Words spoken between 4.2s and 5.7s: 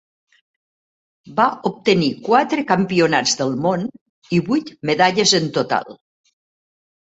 i vuit medalles en